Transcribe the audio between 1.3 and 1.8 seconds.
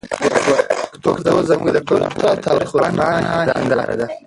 زموږ د